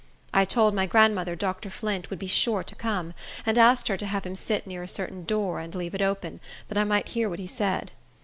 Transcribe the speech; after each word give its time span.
I 0.33 0.45
told 0.45 0.73
my 0.73 0.87
grandmother 0.87 1.35
Dr. 1.35 1.69
Flint 1.69 2.09
would 2.09 2.17
be 2.17 2.25
sure 2.25 2.63
to 2.63 2.73
come, 2.73 3.13
and 3.45 3.55
asked 3.55 3.87
her 3.87 3.97
to 3.97 4.05
have 4.07 4.25
him 4.25 4.33
sit 4.33 4.65
near 4.65 4.81
a 4.81 4.87
certain 4.87 5.25
door, 5.25 5.59
and 5.59 5.75
leave 5.75 5.93
it 5.93 6.01
open, 6.01 6.39
that 6.69 6.77
I 6.79 6.83
might 6.83 7.09
hear 7.09 7.29
what 7.29 7.37
he 7.37 7.45
said. 7.45 7.91